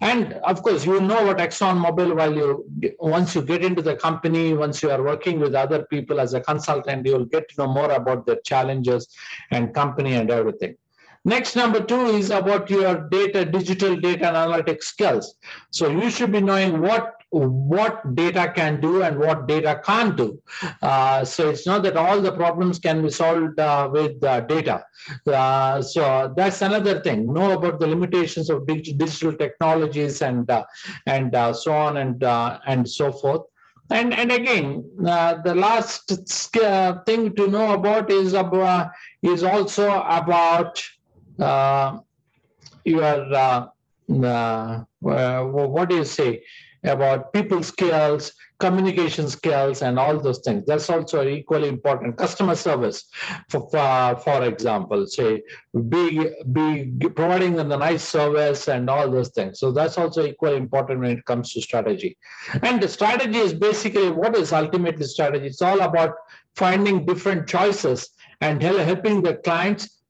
And 0.00 0.34
of 0.44 0.62
course, 0.62 0.86
you 0.86 1.00
know 1.00 1.24
what 1.26 1.38
ExxonMobil 1.38 2.16
while 2.16 2.34
you 2.34 2.64
once 2.98 3.34
you 3.34 3.42
get 3.42 3.62
into 3.62 3.82
the 3.82 3.96
company, 3.96 4.54
once 4.54 4.82
you 4.82 4.90
are 4.90 5.02
working 5.02 5.38
with 5.38 5.54
other 5.54 5.84
people 5.84 6.20
as 6.20 6.32
a 6.34 6.40
consultant, 6.40 7.06
you'll 7.06 7.26
get 7.26 7.48
to 7.50 7.54
know 7.58 7.72
more 7.72 7.90
about 7.92 8.24
their 8.26 8.40
challenges 8.44 9.08
and 9.50 9.74
company 9.74 10.14
and 10.14 10.30
everything. 10.30 10.76
Next, 11.24 11.54
number 11.54 11.80
two 11.80 12.06
is 12.06 12.30
about 12.30 12.70
your 12.70 13.08
data, 13.10 13.44
digital 13.44 13.94
data 13.96 14.28
and 14.28 14.36
analytics 14.36 14.84
skills. 14.84 15.34
So 15.70 15.90
you 15.90 16.08
should 16.08 16.32
be 16.32 16.40
knowing 16.40 16.80
what 16.80 17.19
what 17.30 18.14
data 18.16 18.52
can 18.54 18.80
do 18.80 19.02
and 19.02 19.18
what 19.18 19.46
data 19.46 19.80
can't 19.84 20.16
do. 20.16 20.42
Uh, 20.82 21.24
so 21.24 21.48
it's 21.48 21.66
not 21.66 21.82
that 21.84 21.96
all 21.96 22.20
the 22.20 22.32
problems 22.32 22.78
can 22.78 23.02
be 23.02 23.10
solved 23.10 23.58
uh, 23.58 23.88
with 23.90 24.22
uh, 24.24 24.40
data. 24.40 24.84
Uh, 25.26 25.80
so 25.80 26.32
that's 26.36 26.60
another 26.62 27.00
thing. 27.00 27.32
Know 27.32 27.52
about 27.52 27.78
the 27.78 27.86
limitations 27.86 28.50
of 28.50 28.66
digital 28.66 29.32
technologies 29.32 30.22
and 30.22 30.50
uh, 30.50 30.64
and 31.06 31.34
uh, 31.34 31.52
so 31.52 31.72
on 31.72 31.98
and 31.98 32.22
and 32.66 32.88
so 32.88 33.12
forth. 33.12 33.42
And 33.90 34.12
and 34.12 34.32
again, 34.32 34.84
the 34.98 35.54
last 35.56 36.08
thing 37.06 37.34
to 37.36 37.46
know 37.46 37.74
about 37.74 38.10
is 38.10 38.34
about 38.34 38.90
is 39.22 39.42
also 39.44 40.02
about 40.02 40.82
your 42.84 43.70
what 45.00 45.88
do 45.88 45.96
you 45.96 46.04
say? 46.04 46.42
About 46.84 47.32
people 47.32 47.62
skills, 47.62 48.32
communication 48.58 49.28
skills, 49.28 49.82
and 49.82 49.98
all 49.98 50.18
those 50.18 50.40
things. 50.40 50.64
That's 50.66 50.88
also 50.88 51.26
equally 51.26 51.68
important. 51.68 52.16
Customer 52.16 52.54
service, 52.54 53.04
for 53.48 53.68
for, 53.70 54.16
for 54.16 54.44
example, 54.44 55.06
say 55.06 55.42
be 55.88 56.30
be 56.52 56.92
providing 57.14 57.54
them 57.54 57.68
the 57.68 57.76
nice 57.76 58.02
service 58.02 58.68
and 58.68 58.88
all 58.88 59.10
those 59.10 59.30
things. 59.30 59.58
So 59.60 59.72
that's 59.72 59.98
also 59.98 60.24
equally 60.24 60.56
important 60.56 61.00
when 61.00 61.18
it 61.18 61.24
comes 61.24 61.52
to 61.52 61.60
strategy. 61.60 62.16
And 62.62 62.82
the 62.82 62.88
strategy 62.88 63.38
is 63.38 63.52
basically 63.52 64.10
what 64.10 64.36
is 64.36 64.52
ultimately 64.52 65.04
strategy. 65.04 65.46
It's 65.46 65.62
all 65.62 65.80
about 65.80 66.14
finding 66.56 67.06
different 67.06 67.46
choices 67.46 68.10
and 68.40 68.62
helping 68.62 69.22
the 69.22 69.34
clients 69.36 70.02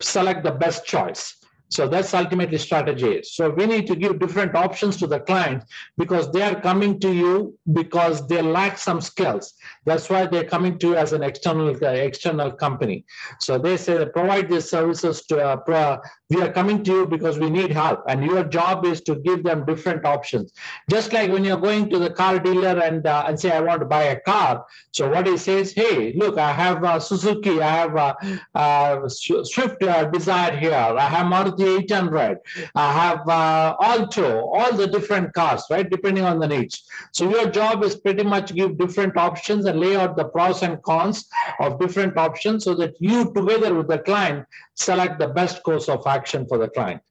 select 0.00 0.42
the 0.42 0.52
best 0.52 0.84
choice 0.84 1.43
so 1.74 1.88
that's 1.88 2.14
ultimately 2.14 2.58
strategy. 2.58 3.20
So 3.24 3.50
we 3.50 3.66
need 3.66 3.86
to 3.88 3.96
give 3.96 4.20
different 4.20 4.54
options 4.54 4.96
to 4.98 5.08
the 5.08 5.18
client 5.18 5.64
because 5.98 6.30
they 6.30 6.42
are 6.42 6.58
coming 6.60 7.00
to 7.00 7.12
you 7.12 7.58
because 7.72 8.26
they 8.28 8.40
lack 8.42 8.78
some 8.78 9.00
skills. 9.00 9.54
That's 9.84 10.08
why 10.08 10.26
they're 10.26 10.50
coming 10.56 10.78
to 10.78 10.88
you 10.88 10.96
as 10.96 11.12
an 11.12 11.24
external 11.24 11.70
uh, 11.70 11.88
external 12.10 12.52
company. 12.52 13.04
So 13.40 13.58
they 13.58 13.76
say 13.76 14.06
provide 14.06 14.48
these 14.48 14.70
services 14.70 15.26
to 15.26 15.34
uh, 15.44 15.56
pro, 15.56 15.98
we 16.34 16.42
are 16.42 16.52
coming 16.52 16.82
to 16.84 16.92
you 16.92 17.06
because 17.06 17.38
we 17.38 17.50
need 17.50 17.70
help 17.70 18.04
and 18.08 18.24
your 18.24 18.44
job 18.44 18.84
is 18.84 19.00
to 19.02 19.14
give 19.16 19.42
them 19.44 19.64
different 19.64 20.04
options. 20.04 20.52
Just 20.90 21.12
like 21.12 21.30
when 21.30 21.44
you're 21.44 21.64
going 21.68 21.88
to 21.90 21.98
the 21.98 22.10
car 22.10 22.38
dealer 22.38 22.80
and 22.80 23.06
uh, 23.06 23.24
and 23.26 23.38
say 23.38 23.50
i 23.50 23.60
want 23.60 23.80
to 23.80 23.86
buy 23.86 24.04
a 24.04 24.20
car 24.20 24.64
so 24.92 25.08
what 25.08 25.26
he 25.26 25.36
says 25.36 25.72
hey 25.72 26.12
look 26.22 26.38
i 26.38 26.52
have 26.52 26.82
a 26.84 27.00
suzuki 27.00 27.60
i 27.60 27.72
have 27.82 27.94
a, 27.96 29.10
swift 29.10 29.82
uh, 29.82 30.10
Dzire 30.10 30.58
here 30.58 30.72
i 31.04 31.08
have 31.14 31.26
maruti 31.26 31.66
800 31.80 32.38
i 32.74 32.92
have 33.00 33.28
uh, 33.28 33.76
alto 33.80 34.28
all 34.56 34.72
the 34.72 34.86
different 34.86 35.32
cars 35.34 35.64
right 35.70 35.88
depending 35.90 36.24
on 36.24 36.38
the 36.38 36.48
needs. 36.48 36.84
So 37.12 37.28
your 37.30 37.50
job 37.50 37.82
is 37.84 37.96
pretty 37.96 38.24
much 38.24 38.54
give 38.54 38.78
different 38.78 39.16
options 39.16 39.66
and 39.66 39.80
lay 39.80 39.96
out 39.96 40.16
the 40.16 40.24
pros 40.24 40.62
and 40.62 40.82
cons 40.82 41.26
of 41.60 41.78
different 41.78 42.16
options 42.16 42.64
so 42.64 42.74
that 42.74 42.94
you 43.00 43.32
together 43.32 43.74
with 43.74 43.88
the 43.88 43.98
client 43.98 44.46
select 44.74 45.18
the 45.18 45.28
best 45.28 45.62
course 45.62 45.88
of 45.88 46.06
action 46.06 46.23
for 46.48 46.58
the 46.58 46.68
client. 46.68 47.02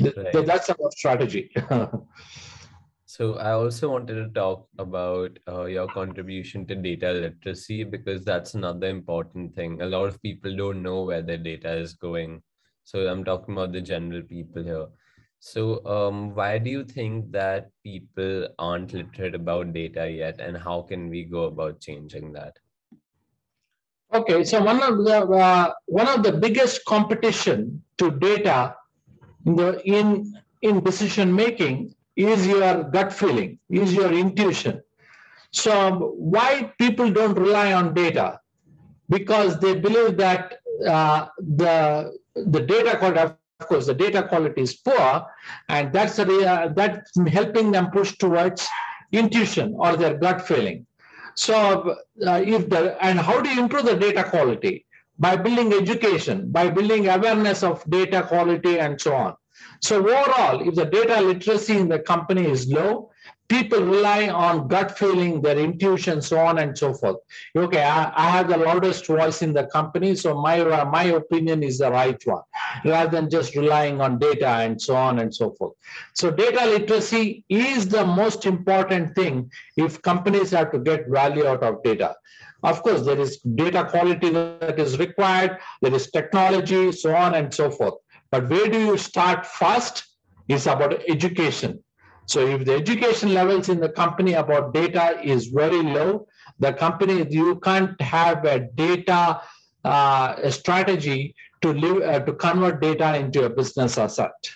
Right. 0.00 0.46
That's 0.46 0.68
about 0.68 0.92
strategy. 0.92 1.50
so 3.06 3.34
I 3.34 3.52
also 3.52 3.90
wanted 3.90 4.14
to 4.14 4.28
talk 4.28 4.68
about 4.78 5.38
uh, 5.48 5.64
your 5.64 5.88
contribution 5.88 6.66
to 6.66 6.76
data 6.76 7.10
literacy 7.12 7.82
because 7.84 8.24
that's 8.24 8.54
another 8.54 8.88
important 8.88 9.54
thing. 9.54 9.82
A 9.82 9.86
lot 9.86 10.04
of 10.04 10.22
people 10.22 10.54
don't 10.54 10.82
know 10.82 11.02
where 11.02 11.22
their 11.22 11.38
data 11.38 11.72
is 11.72 11.94
going. 11.94 12.42
So 12.84 13.08
I'm 13.08 13.24
talking 13.24 13.54
about 13.54 13.72
the 13.72 13.80
general 13.80 14.22
people 14.22 14.62
here. 14.62 14.86
So, 15.40 15.84
um, 15.86 16.34
why 16.34 16.58
do 16.58 16.68
you 16.68 16.84
think 16.84 17.30
that 17.30 17.70
people 17.84 18.48
aren't 18.58 18.92
literate 18.92 19.36
about 19.36 19.72
data 19.72 20.10
yet, 20.10 20.40
and 20.40 20.56
how 20.56 20.82
can 20.82 21.08
we 21.08 21.24
go 21.24 21.44
about 21.44 21.80
changing 21.80 22.32
that? 22.32 22.58
Okay, 24.12 24.42
so 24.42 24.62
one 24.62 24.82
of 24.82 25.04
the 25.04 25.18
uh, 25.20 25.72
one 25.84 26.08
of 26.08 26.22
the 26.22 26.32
biggest 26.32 26.84
competition 26.86 27.82
to 27.98 28.10
data 28.10 28.74
in 29.44 29.56
the, 29.56 29.82
in, 29.84 30.34
in 30.62 30.82
decision 30.82 31.34
making 31.34 31.94
is 32.16 32.46
your 32.46 32.84
gut 32.84 33.12
feeling, 33.12 33.58
is 33.68 33.92
your 33.92 34.12
intuition. 34.12 34.80
So 35.52 36.14
why 36.16 36.72
people 36.78 37.10
don't 37.10 37.34
rely 37.34 37.74
on 37.74 37.92
data? 37.92 38.40
Because 39.10 39.60
they 39.60 39.74
believe 39.74 40.16
that 40.16 40.58
uh, 40.86 41.26
the 41.38 42.16
the 42.34 42.60
data 42.60 42.96
quality, 42.96 43.20
of 43.20 43.66
course, 43.66 43.86
the 43.86 43.94
data 43.94 44.22
quality 44.22 44.62
is 44.62 44.74
poor, 44.76 45.26
and 45.68 45.92
that's 45.92 46.18
a, 46.18 46.26
uh, 46.26 46.68
that's 46.68 47.12
helping 47.28 47.72
them 47.72 47.90
push 47.90 48.16
towards 48.16 48.66
intuition 49.12 49.74
or 49.78 49.96
their 49.96 50.16
gut 50.16 50.46
feeling. 50.46 50.86
So 51.38 51.94
uh, 52.26 52.42
if 52.44 52.68
the, 52.68 52.96
and 53.00 53.16
how 53.16 53.40
do 53.40 53.48
you 53.48 53.62
improve 53.62 53.84
the 53.84 53.96
data 53.96 54.24
quality? 54.24 54.84
By 55.20 55.36
building 55.36 55.72
education, 55.72 56.50
by 56.50 56.68
building 56.68 57.08
awareness 57.08 57.62
of 57.62 57.88
data 57.88 58.24
quality 58.24 58.80
and 58.80 59.00
so 59.00 59.14
on. 59.14 59.34
So 59.80 59.98
overall, 59.98 60.68
if 60.68 60.74
the 60.74 60.86
data 60.86 61.20
literacy 61.20 61.76
in 61.76 61.88
the 61.88 62.00
company 62.00 62.44
is 62.50 62.66
low, 62.66 63.12
people 63.48 63.80
rely 63.80 64.28
on 64.28 64.68
gut 64.68 64.96
feeling, 64.96 65.40
their 65.40 65.58
intuition, 65.58 66.20
so 66.20 66.38
on 66.38 66.58
and 66.58 66.76
so 66.76 66.92
forth. 66.92 67.16
Okay, 67.56 67.82
I, 67.82 68.12
I 68.14 68.30
have 68.30 68.48
the 68.48 68.58
loudest 68.58 69.06
voice 69.06 69.42
in 69.42 69.52
the 69.52 69.66
company, 69.66 70.14
so 70.14 70.34
my 70.34 70.60
uh, 70.60 70.84
my 70.84 71.04
opinion 71.04 71.62
is 71.62 71.78
the 71.78 71.90
right 71.90 72.20
one, 72.26 72.42
rather 72.84 73.10
than 73.10 73.30
just 73.30 73.56
relying 73.56 74.00
on 74.00 74.18
data 74.18 74.48
and 74.48 74.80
so 74.80 74.94
on 74.94 75.18
and 75.18 75.34
so 75.34 75.50
forth. 75.52 75.74
So 76.14 76.30
data 76.30 76.64
literacy 76.66 77.44
is 77.48 77.88
the 77.88 78.04
most 78.04 78.46
important 78.46 79.14
thing 79.14 79.50
if 79.76 80.00
companies 80.02 80.50
have 80.50 80.70
to 80.72 80.78
get 80.78 81.08
value 81.08 81.46
out 81.46 81.62
of 81.62 81.82
data. 81.82 82.14
Of 82.62 82.82
course, 82.82 83.02
there 83.02 83.18
is 83.18 83.38
data 83.38 83.84
quality 83.88 84.30
that 84.30 84.78
is 84.78 84.98
required, 84.98 85.58
there 85.80 85.94
is 85.94 86.10
technology, 86.10 86.92
so 86.92 87.14
on 87.14 87.34
and 87.34 87.54
so 87.54 87.70
forth. 87.70 87.94
But 88.30 88.48
where 88.50 88.68
do 88.68 88.78
you 88.78 88.98
start 88.98 89.46
first? 89.46 90.04
Is 90.48 90.66
about 90.66 91.02
education 91.10 91.84
so 92.28 92.46
if 92.46 92.64
the 92.66 92.74
education 92.74 93.32
levels 93.32 93.70
in 93.70 93.80
the 93.80 93.88
company 93.88 94.34
about 94.34 94.74
data 94.74 95.18
is 95.24 95.46
very 95.46 95.82
low, 95.82 96.26
the 96.58 96.74
company, 96.74 97.26
you 97.30 97.58
can't 97.60 97.98
have 98.00 98.44
a 98.44 98.60
data 98.60 99.40
uh, 99.84 100.34
a 100.42 100.50
strategy 100.52 101.34
to 101.62 101.72
live, 101.72 102.02
uh, 102.02 102.20
to 102.20 102.32
convert 102.34 102.82
data 102.82 103.16
into 103.16 103.44
a 103.44 103.48
business 103.50 103.96
asset. 103.96 104.50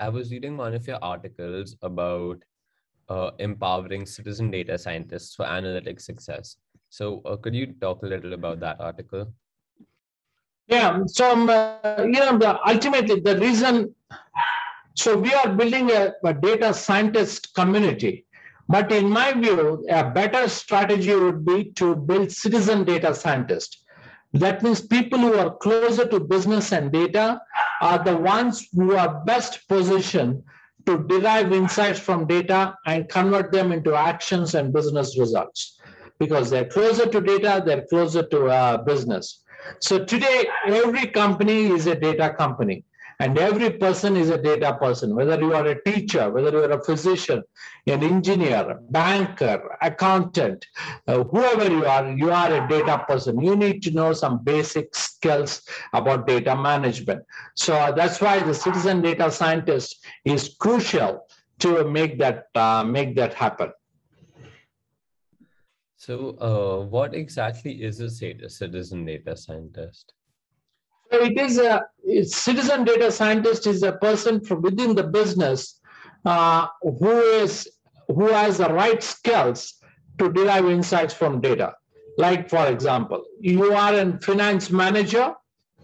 I 0.00 0.08
was 0.08 0.32
reading 0.32 0.56
one 0.56 0.74
of 0.74 0.86
your 0.88 0.98
articles 1.02 1.76
about 1.82 2.42
uh, 3.08 3.30
empowering 3.38 4.06
citizen 4.06 4.50
data 4.50 4.76
scientists 4.76 5.36
for 5.36 5.46
analytic 5.46 6.00
success. 6.00 6.56
So, 6.88 7.22
uh, 7.24 7.36
could 7.36 7.54
you 7.54 7.74
talk 7.80 8.02
a 8.02 8.06
little 8.06 8.32
about 8.32 8.58
that 8.60 8.80
article? 8.80 9.32
Yeah. 10.66 11.00
So, 11.06 11.30
um, 11.30 11.48
uh, 11.48 11.78
you 11.98 12.12
know, 12.12 12.38
the, 12.38 12.58
ultimately, 12.68 13.20
the 13.20 13.38
reason 13.38 13.94
so 14.94 15.16
we 15.18 15.32
are 15.34 15.48
building 15.48 15.90
a, 15.90 16.12
a 16.24 16.32
data 16.32 16.72
scientist 16.72 17.54
community. 17.54 18.26
But 18.68 18.92
in 18.92 19.10
my 19.10 19.32
view, 19.32 19.84
a 19.90 20.08
better 20.10 20.48
strategy 20.48 21.14
would 21.14 21.44
be 21.44 21.64
to 21.72 21.96
build 21.96 22.32
citizen 22.32 22.84
data 22.84 23.14
scientists. 23.14 23.82
That 24.32 24.62
means 24.62 24.80
people 24.80 25.18
who 25.18 25.34
are 25.34 25.54
closer 25.56 26.06
to 26.08 26.18
business 26.18 26.72
and 26.72 26.90
data 26.90 27.40
are 27.80 28.02
the 28.02 28.16
ones 28.16 28.68
who 28.72 28.96
are 28.96 29.22
best 29.24 29.68
positioned 29.68 30.42
to 30.86 30.98
derive 31.04 31.52
insights 31.52 31.98
from 31.98 32.26
data 32.26 32.76
and 32.86 33.08
convert 33.08 33.52
them 33.52 33.72
into 33.72 33.94
actions 33.94 34.54
and 34.54 34.72
business 34.72 35.18
results. 35.18 35.80
Because 36.18 36.50
they're 36.50 36.64
closer 36.68 37.06
to 37.06 37.20
data, 37.20 37.62
they're 37.64 37.86
closer 37.86 38.22
to 38.22 38.46
uh, 38.46 38.78
business. 38.78 39.42
So 39.80 40.04
today, 40.04 40.46
every 40.66 41.06
company 41.08 41.66
is 41.66 41.86
a 41.86 41.94
data 41.94 42.34
company. 42.36 42.84
And 43.20 43.38
every 43.38 43.70
person 43.70 44.16
is 44.16 44.30
a 44.30 44.40
data 44.40 44.76
person, 44.80 45.14
whether 45.14 45.38
you 45.40 45.54
are 45.54 45.66
a 45.66 45.82
teacher, 45.82 46.30
whether 46.30 46.50
you 46.50 46.64
are 46.64 46.72
a 46.72 46.84
physician, 46.84 47.42
an 47.86 48.02
engineer, 48.02 48.80
banker, 48.90 49.76
accountant, 49.80 50.66
uh, 51.06 51.22
whoever 51.24 51.70
you 51.70 51.86
are, 51.86 52.10
you 52.12 52.30
are 52.30 52.52
a 52.52 52.68
data 52.68 53.04
person. 53.06 53.40
You 53.40 53.56
need 53.56 53.82
to 53.84 53.90
know 53.92 54.12
some 54.12 54.42
basic 54.42 54.94
skills 54.94 55.62
about 55.92 56.26
data 56.26 56.56
management. 56.56 57.22
So 57.54 57.92
that's 57.96 58.20
why 58.20 58.40
the 58.40 58.54
citizen 58.54 59.02
data 59.02 59.30
scientist 59.30 60.04
is 60.24 60.56
crucial 60.58 61.26
to 61.60 61.88
make 61.88 62.18
that 62.18 62.46
uh, 62.54 62.84
make 62.84 63.14
that 63.16 63.34
happen. 63.34 63.70
So, 65.96 66.36
uh, 66.38 66.84
what 66.84 67.14
exactly 67.14 67.82
is 67.82 68.00
a 68.00 68.10
citizen 68.10 69.06
data 69.06 69.36
scientist? 69.36 70.12
It 71.22 71.38
is 71.38 71.58
a 71.58 71.84
citizen 72.24 72.84
data 72.84 73.10
scientist 73.10 73.66
is 73.66 73.82
a 73.82 73.92
person 73.92 74.44
from 74.44 74.62
within 74.62 74.94
the 74.94 75.04
business 75.04 75.80
uh, 76.24 76.66
who 76.82 77.20
is 77.42 77.68
who 78.08 78.26
has 78.28 78.58
the 78.58 78.72
right 78.72 79.02
skills 79.02 79.74
to 80.18 80.30
derive 80.32 80.66
insights 80.66 81.14
from 81.14 81.40
data. 81.40 81.74
Like 82.18 82.48
for 82.48 82.66
example, 82.66 83.24
you 83.40 83.72
are 83.72 83.94
a 83.94 84.18
finance 84.20 84.70
manager, 84.70 85.34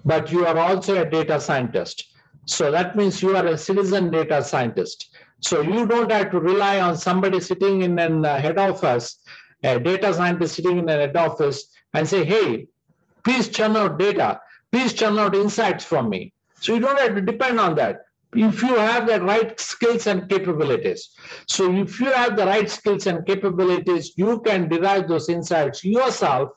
but 0.05 0.31
you 0.31 0.47
are 0.47 0.59
also 0.59 1.03
a 1.03 1.11
data 1.11 1.41
scientist. 1.41 2.05
So 2.47 2.71
that 2.71 2.97
means 2.97 3.23
you 3.23 3.37
are 3.37 3.47
a 3.47 3.59
citizen 3.59 4.11
data 4.11 4.43
scientist. 4.43 5.17
So 5.41 5.63
you 5.63 5.87
don't 5.87 6.11
have 6.13 6.31
to 6.33 6.41
rely 6.41 6.81
on 6.81 6.97
somebody 6.97 7.41
sitting 7.41 7.83
in 7.83 7.99
a 7.99 8.29
uh, 8.29 8.39
head 8.39 8.59
office, 8.59 9.19
a 9.65 9.81
data 9.81 10.13
scientist 10.13 10.55
sitting 10.57 10.79
in 10.79 10.89
a 10.89 10.93
head 10.93 11.17
office, 11.17 11.69
and 11.95 12.07
say, 12.07 12.25
"Hey, 12.25 12.69
please 13.25 13.49
churn 13.49 13.77
out 13.77 13.99
data." 13.99 14.41
Please 14.73 14.93
churn 14.93 15.19
out 15.19 15.35
insights 15.35 15.85
from 15.85 16.09
me. 16.09 16.33
So 16.61 16.75
you 16.75 16.81
don't 16.81 16.99
have 16.99 17.15
to 17.15 17.21
depend 17.21 17.59
on 17.59 17.75
that. 17.77 18.03
If 18.35 18.63
you 18.63 18.77
have 18.77 19.09
the 19.09 19.21
right 19.21 19.59
skills 19.59 20.07
and 20.07 20.29
capabilities. 20.29 21.11
So 21.47 21.73
if 21.75 21.99
you 21.99 22.13
have 22.13 22.37
the 22.37 22.47
right 22.47 22.71
skills 22.71 23.09
and 23.09 23.27
capabilities, 23.27 24.13
you 24.17 24.41
can 24.41 24.69
derive 24.69 25.09
those 25.09 25.29
insights 25.29 25.85
yourself. 25.85 26.51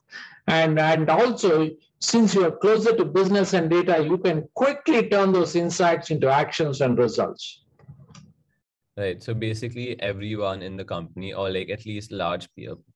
And, 0.48 0.78
and 0.78 1.10
also, 1.10 1.70
since 2.00 2.36
you 2.36 2.46
are 2.46 2.52
closer 2.52 2.96
to 2.96 3.06
business 3.06 3.54
and 3.54 3.70
data, 3.70 4.04
you 4.04 4.18
can 4.18 4.48
quickly 4.54 5.10
turn 5.10 5.32
those 5.32 5.56
insights 5.56 6.12
into 6.12 6.30
actions 6.30 6.82
and 6.82 6.98
results. 6.98 7.64
Right. 8.96 9.24
So 9.24 9.34
basically, 9.34 10.00
everyone 10.00 10.62
in 10.62 10.78
the 10.78 10.86
company, 10.86 11.34
or 11.34 11.50
like 11.50 11.72
at 11.72 11.86
least 11.86 12.12
large 12.12 12.48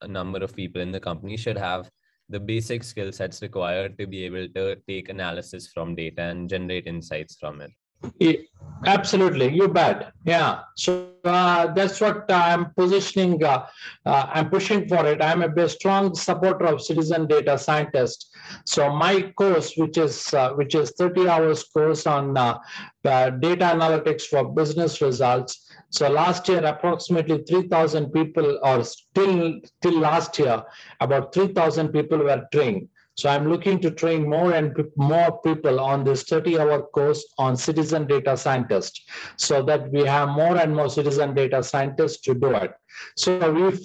a 0.01 0.07
number 0.07 0.43
of 0.43 0.55
people 0.55 0.81
in 0.81 0.91
the 0.91 0.99
company, 0.99 1.37
should 1.37 1.57
have 1.57 1.89
the 2.29 2.39
basic 2.39 2.83
skill 2.83 3.11
sets 3.11 3.41
required 3.41 3.97
to 3.97 4.07
be 4.07 4.23
able 4.25 4.47
to 4.49 4.75
take 4.87 5.09
analysis 5.09 5.67
from 5.67 5.95
data 5.95 6.23
and 6.23 6.49
generate 6.49 6.87
insights 6.87 7.35
from 7.35 7.61
it. 7.61 7.71
Absolutely, 8.85 9.53
you 9.53 9.67
bet. 9.67 10.11
Yeah, 10.23 10.59
so 10.75 11.09
uh, 11.23 11.73
that's 11.73 11.99
what 11.99 12.31
I'm 12.31 12.73
positioning. 12.75 13.43
Uh, 13.43 13.65
uh, 14.05 14.29
I'm 14.31 14.49
pushing 14.49 14.87
for 14.87 15.05
it. 15.05 15.21
I'm 15.21 15.41
a 15.41 15.69
strong 15.69 16.13
supporter 16.13 16.65
of 16.65 16.81
citizen 16.81 17.25
data 17.27 17.57
scientist. 17.57 18.35
So 18.65 18.93
my 18.93 19.33
course, 19.35 19.73
which 19.77 19.97
is 19.97 20.31
uh, 20.33 20.51
which 20.53 20.75
is 20.75 20.93
30 20.97 21.27
hours 21.27 21.63
course 21.63 22.05
on 22.05 22.37
uh, 22.37 22.59
uh, 23.03 23.31
data 23.31 23.65
analytics 23.65 24.23
for 24.23 24.47
business 24.47 25.01
results, 25.01 25.67
so 25.89 26.09
last 26.09 26.47
year, 26.49 26.63
approximately 26.65 27.43
3,000 27.43 28.11
people, 28.11 28.59
or 28.61 28.83
still 28.83 29.59
till 29.81 29.99
last 29.99 30.37
year, 30.37 30.63
about 30.99 31.33
3,000 31.33 31.89
people 31.89 32.19
were 32.19 32.45
trained. 32.51 32.89
So 33.17 33.29
I'm 33.29 33.49
looking 33.49 33.79
to 33.79 33.89
train 33.89 34.29
more 34.29 34.53
and 34.53 34.75
more 34.95 35.39
people 35.41 35.79
on 35.79 36.03
this 36.03 36.23
30-hour 36.25 36.83
course 36.93 37.25
on 37.39 37.57
citizen 37.57 38.05
data 38.05 38.37
scientist, 38.37 39.09
so 39.37 39.63
that 39.63 39.91
we 39.91 40.01
have 40.05 40.29
more 40.29 40.55
and 40.57 40.75
more 40.75 40.89
citizen 40.89 41.33
data 41.33 41.63
scientists 41.63 42.21
to 42.21 42.35
do 42.35 42.51
it. 42.51 42.73
So 43.15 43.57
if 43.67 43.79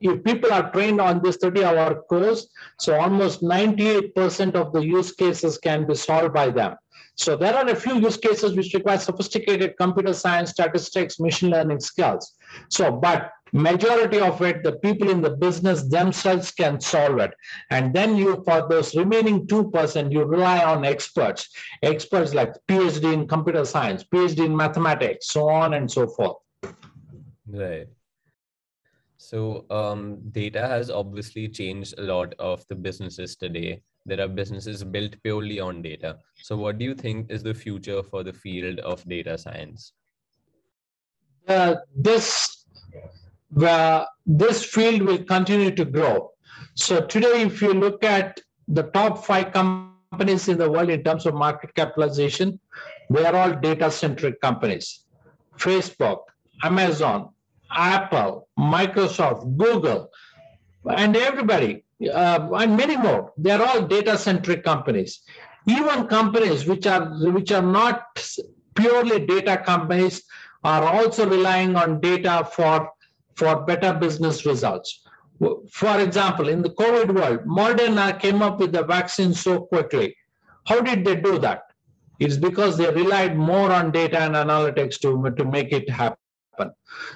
if 0.00 0.24
people 0.24 0.52
are 0.52 0.72
trained 0.72 1.00
on 1.00 1.20
this 1.22 1.36
30-hour 1.38 2.02
course, 2.08 2.48
so 2.78 2.98
almost 2.98 3.42
98% 3.42 4.54
of 4.54 4.72
the 4.72 4.80
use 4.80 5.12
cases 5.12 5.58
can 5.58 5.86
be 5.86 5.94
solved 5.94 6.32
by 6.32 6.48
them. 6.48 6.76
So 7.16 7.36
there 7.36 7.54
are 7.54 7.68
a 7.68 7.76
few 7.76 7.96
use 7.96 8.16
cases 8.16 8.56
which 8.56 8.72
require 8.72 8.96
sophisticated 8.96 9.74
computer 9.78 10.14
science, 10.14 10.52
statistics, 10.52 11.20
machine 11.20 11.50
learning 11.50 11.80
skills. 11.80 12.34
So, 12.70 12.90
but 12.92 13.30
majority 13.52 14.20
of 14.20 14.40
it, 14.42 14.62
the 14.62 14.72
people 14.72 15.10
in 15.10 15.20
the 15.20 15.30
business 15.30 15.82
themselves 15.84 16.50
can 16.50 16.80
solve 16.80 17.18
it. 17.18 17.32
And 17.70 17.94
then 17.94 18.16
you, 18.16 18.42
for 18.44 18.68
those 18.68 18.94
remaining 18.94 19.46
2%, 19.46 20.12
you 20.12 20.24
rely 20.24 20.62
on 20.62 20.84
experts, 20.84 21.48
experts 21.82 22.34
like 22.34 22.54
PhD 22.68 23.12
in 23.12 23.26
computer 23.26 23.64
science, 23.64 24.04
PhD 24.04 24.46
in 24.46 24.56
mathematics, 24.56 25.28
so 25.28 25.48
on 25.48 25.74
and 25.74 25.90
so 25.90 26.06
forth. 26.06 26.36
Right. 27.46 27.88
So 29.16 29.66
um, 29.70 30.18
data 30.32 30.66
has 30.66 30.90
obviously 30.90 31.48
changed 31.48 31.98
a 31.98 32.02
lot 32.02 32.34
of 32.38 32.66
the 32.68 32.74
businesses 32.74 33.36
today 33.36 33.82
there 34.06 34.20
are 34.20 34.28
businesses 34.28 34.82
built 34.82 35.14
purely 35.22 35.60
on 35.60 35.82
data. 35.82 36.18
So, 36.42 36.56
what 36.56 36.78
do 36.78 36.84
you 36.84 36.94
think 36.94 37.30
is 37.30 37.42
the 37.42 37.54
future 37.54 38.02
for 38.02 38.22
the 38.22 38.32
field 38.32 38.80
of 38.80 39.06
data 39.08 39.36
science? 39.36 39.92
Uh, 41.46 41.76
this 41.94 42.64
uh, 43.58 44.04
this 44.26 44.64
field 44.64 45.02
will 45.02 45.22
continue 45.24 45.70
to 45.72 45.84
grow. 45.84 46.30
So 46.74 47.00
today, 47.00 47.42
if 47.42 47.60
you 47.62 47.74
look 47.74 48.04
at 48.04 48.40
the 48.68 48.84
top 48.84 49.24
five 49.24 49.52
companies 49.52 50.48
in 50.48 50.58
the 50.58 50.70
world 50.70 50.90
in 50.90 51.02
terms 51.02 51.26
of 51.26 51.34
market 51.34 51.74
capitalization, 51.74 52.60
they 53.10 53.24
are 53.24 53.34
all 53.34 53.52
data-centric 53.52 54.40
companies. 54.40 55.04
Facebook, 55.58 56.20
Amazon, 56.62 57.30
Apple, 57.70 58.48
Microsoft, 58.58 59.56
Google, 59.56 60.10
and 60.88 61.16
everybody 61.16 61.84
uh, 62.12 62.48
and 62.54 62.76
many 62.76 62.96
more. 62.96 63.32
They're 63.36 63.62
all 63.62 63.82
data-centric 63.82 64.64
companies. 64.64 65.20
Even 65.66 66.06
companies 66.06 66.66
which 66.66 66.86
are 66.86 67.06
which 67.30 67.52
are 67.52 67.62
not 67.62 68.04
purely 68.74 69.26
data 69.26 69.58
companies 69.58 70.22
are 70.64 70.84
also 70.84 71.28
relying 71.28 71.76
on 71.76 72.00
data 72.00 72.48
for 72.52 72.90
for 73.36 73.64
better 73.64 73.94
business 73.94 74.46
results. 74.46 75.02
For 75.70 75.98
example, 76.00 76.48
in 76.48 76.62
the 76.62 76.70
COVID 76.70 77.14
world, 77.14 77.46
Moderna 77.46 78.18
came 78.18 78.42
up 78.42 78.60
with 78.60 78.72
the 78.72 78.84
vaccine 78.84 79.32
so 79.32 79.60
quickly. 79.60 80.14
How 80.66 80.80
did 80.80 81.04
they 81.04 81.16
do 81.16 81.38
that? 81.38 81.62
It's 82.18 82.36
because 82.36 82.76
they 82.76 82.90
relied 82.92 83.36
more 83.36 83.72
on 83.72 83.90
data 83.90 84.20
and 84.20 84.34
analytics 84.34 85.00
to, 85.00 85.30
to 85.36 85.44
make 85.44 85.72
it 85.72 85.88
happen. 85.88 86.16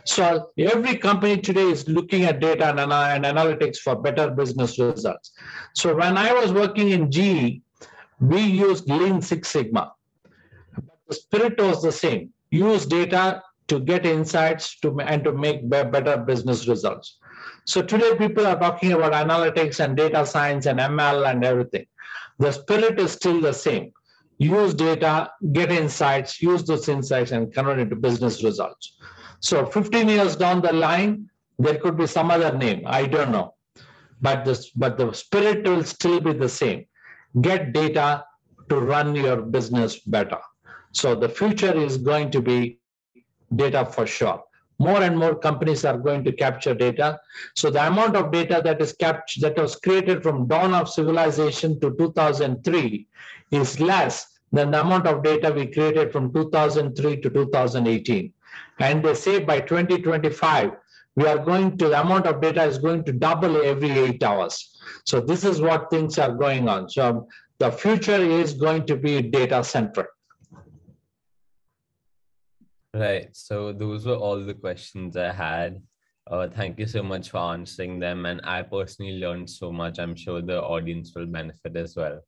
So 0.04 0.50
every 0.56 0.96
company 0.96 1.38
today 1.38 1.68
is 1.70 1.86
looking 1.86 2.24
at 2.24 2.40
data 2.40 2.70
and, 2.70 2.80
and 2.80 3.24
analytics 3.24 3.76
for 3.76 3.94
better 3.96 4.30
business 4.30 4.78
results. 4.78 5.32
So 5.74 5.94
when 5.94 6.16
I 6.16 6.32
was 6.32 6.52
working 6.52 6.90
in 6.90 7.10
GE, 7.10 7.60
we 8.20 8.40
used 8.40 8.88
Lean 8.88 9.20
Six 9.20 9.48
Sigma. 9.48 9.92
The 11.08 11.14
spirit 11.14 11.60
was 11.60 11.82
the 11.82 11.92
same. 11.92 12.32
Use 12.50 12.86
data 12.86 13.42
to 13.68 13.80
get 13.80 14.04
insights 14.04 14.78
to 14.80 15.00
and 15.00 15.24
to 15.24 15.32
make 15.32 15.68
better 15.68 16.16
business 16.16 16.68
results. 16.68 17.18
So 17.66 17.82
today 17.82 18.14
people 18.16 18.46
are 18.46 18.58
talking 18.58 18.92
about 18.92 19.12
analytics 19.12 19.80
and 19.82 19.96
data 19.96 20.26
science 20.26 20.66
and 20.66 20.78
ML 20.78 21.30
and 21.30 21.44
everything. 21.44 21.86
The 22.38 22.52
spirit 22.52 23.00
is 23.00 23.12
still 23.12 23.40
the 23.40 23.52
same. 23.52 23.92
Use 24.38 24.74
data, 24.74 25.30
get 25.52 25.70
insights, 25.70 26.42
use 26.42 26.64
those 26.64 26.88
insights 26.88 27.30
and 27.30 27.52
convert 27.54 27.78
into 27.78 27.96
business 27.96 28.42
results. 28.42 28.96
So 29.40 29.64
15 29.66 30.08
years 30.08 30.36
down 30.36 30.60
the 30.60 30.72
line, 30.72 31.30
there 31.58 31.78
could 31.78 31.96
be 31.96 32.06
some 32.06 32.30
other 32.30 32.56
name. 32.56 32.82
I 32.84 33.06
don't 33.06 33.30
know. 33.30 33.54
But 34.20 34.44
the, 34.44 34.62
but 34.74 34.98
the 34.98 35.12
spirit 35.12 35.66
will 35.66 35.84
still 35.84 36.20
be 36.20 36.32
the 36.32 36.48
same. 36.48 36.86
Get 37.40 37.72
data 37.72 38.24
to 38.68 38.80
run 38.80 39.14
your 39.14 39.42
business 39.42 40.00
better. 40.00 40.38
So 40.92 41.14
the 41.14 41.28
future 41.28 41.74
is 41.74 41.98
going 41.98 42.30
to 42.32 42.40
be 42.40 42.80
data 43.56 43.84
for 43.84 44.06
sure. 44.06 44.42
More 44.78 45.02
and 45.02 45.16
more 45.16 45.36
companies 45.36 45.84
are 45.84 45.96
going 45.96 46.24
to 46.24 46.32
capture 46.32 46.74
data. 46.74 47.20
So 47.54 47.70
the 47.70 47.86
amount 47.86 48.16
of 48.16 48.32
data 48.32 48.60
that 48.64 48.82
is 48.82 48.92
captured 48.92 49.42
that 49.42 49.56
was 49.56 49.76
created 49.76 50.22
from 50.22 50.48
dawn 50.48 50.74
of 50.74 50.88
civilization 50.88 51.78
to 51.80 51.94
2003 51.96 53.06
is 53.52 53.80
less 53.80 54.26
than 54.52 54.70
the 54.70 54.80
amount 54.80 55.06
of 55.06 55.22
data 55.22 55.52
we 55.52 55.66
created 55.66 56.12
from 56.12 56.32
2003 56.32 57.20
to 57.20 57.30
2018. 57.30 58.32
And 58.80 59.04
they 59.04 59.14
say 59.14 59.38
by 59.40 59.60
2025, 59.60 60.72
we 61.16 61.26
are 61.26 61.38
going 61.38 61.78
to, 61.78 61.88
the 61.88 62.00
amount 62.00 62.26
of 62.26 62.40
data 62.40 62.64
is 62.64 62.78
going 62.78 63.04
to 63.04 63.12
double 63.12 63.62
every 63.62 63.90
eight 63.90 64.22
hours. 64.22 64.76
So 65.04 65.20
this 65.20 65.44
is 65.44 65.60
what 65.60 65.90
things 65.90 66.18
are 66.18 66.34
going 66.34 66.68
on. 66.68 66.88
So 66.88 67.28
the 67.58 67.70
future 67.70 68.16
is 68.16 68.54
going 68.54 68.86
to 68.86 68.96
be 68.96 69.22
data 69.22 69.62
centric. 69.62 70.08
Right. 72.94 73.34
So 73.34 73.72
those 73.72 74.06
were 74.06 74.14
all 74.14 74.38
the 74.44 74.54
questions 74.54 75.16
I 75.16 75.32
had. 75.32 75.82
Uh, 76.30 76.46
thank 76.48 76.78
you 76.78 76.86
so 76.86 77.02
much 77.02 77.30
for 77.30 77.38
answering 77.38 77.98
them. 77.98 78.24
And 78.24 78.40
I 78.44 78.62
personally 78.62 79.18
learned 79.18 79.50
so 79.50 79.72
much. 79.72 79.98
I'm 79.98 80.14
sure 80.14 80.40
the 80.40 80.62
audience 80.62 81.12
will 81.12 81.26
benefit 81.26 81.76
as 81.76 81.96
well. 81.96 82.20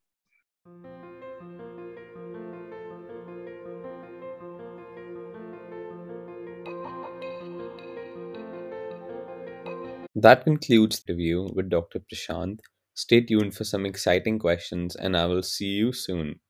That 10.16 10.42
concludes 10.42 11.02
the 11.06 11.12
review 11.12 11.48
with 11.54 11.70
Dr. 11.70 12.00
Prashanth. 12.00 12.58
Stay 12.94 13.20
tuned 13.20 13.54
for 13.54 13.62
some 13.62 13.86
exciting 13.86 14.40
questions, 14.40 14.96
and 14.96 15.16
I 15.16 15.26
will 15.26 15.42
see 15.42 15.66
you 15.66 15.92
soon. 15.92 16.40